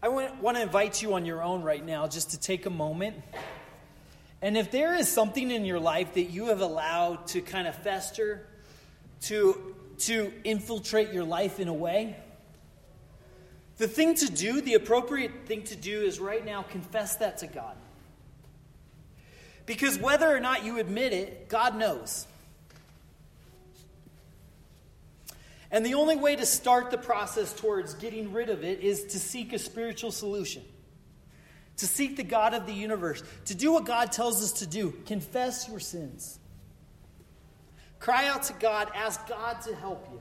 [0.00, 3.16] I want to invite you on your own right now just to take a moment.
[4.40, 7.74] And if there is something in your life that you have allowed to kind of
[7.74, 8.46] fester,
[9.22, 12.16] to, to infiltrate your life in a way.
[13.76, 17.46] The thing to do, the appropriate thing to do, is right now confess that to
[17.46, 17.76] God.
[19.66, 22.26] Because whether or not you admit it, God knows.
[25.70, 29.18] And the only way to start the process towards getting rid of it is to
[29.18, 30.62] seek a spiritual solution.
[31.78, 34.92] to seek the God of the universe, to do what God tells us to do.
[35.06, 36.38] Confess your sins.
[37.98, 40.20] Cry out to God, ask God to help you.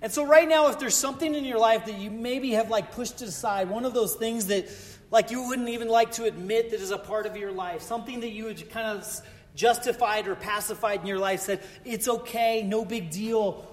[0.00, 2.92] And so, right now, if there's something in your life that you maybe have like
[2.92, 4.68] pushed aside, one of those things that
[5.10, 8.20] like you wouldn't even like to admit that is a part of your life, something
[8.20, 9.22] that you would kind of
[9.54, 13.64] justified or pacified in your life, said, it's okay, no big deal.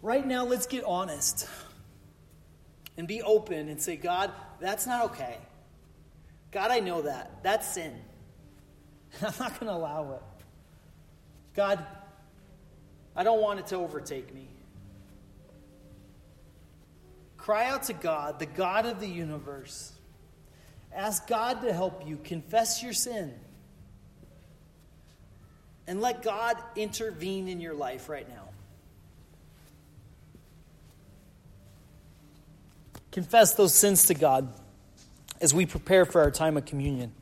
[0.00, 1.46] Right now, let's get honest
[2.96, 5.38] and be open and say, God, that's not okay.
[6.50, 7.42] God, I know that.
[7.42, 7.94] That's sin.
[9.22, 10.22] I'm not going to allow it.
[11.54, 11.84] God,
[13.16, 14.48] I don't want it to overtake me.
[17.36, 19.92] Cry out to God, the God of the universe.
[20.94, 22.18] Ask God to help you.
[22.22, 23.32] Confess your sin.
[25.86, 28.48] And let God intervene in your life right now.
[33.10, 34.52] Confess those sins to God
[35.40, 37.12] as we prepare for our time of communion.